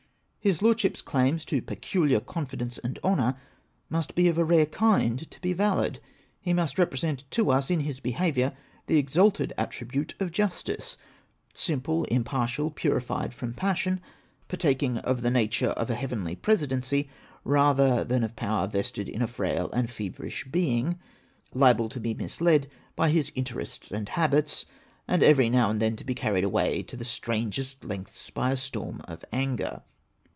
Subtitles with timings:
[0.43, 3.37] His Lordship's claims to peculiar confidence and honour
[3.89, 5.99] must be of a rare kind to be valid.
[6.39, 10.97] He must represent to us in his behaviour the exalted attribute of justice—
[11.53, 14.01] simple, impartial, purified from passion,
[14.47, 17.07] partaking of ihe nature of a heavenly presidency,
[17.43, 20.97] rather than of power vested in a frail and feverish being,
[21.53, 24.65] liable to be misled by his interests and habits,
[25.07, 28.57] and every now and then to be carried away to the strangest lengths by a
[28.57, 29.83] storm of anger.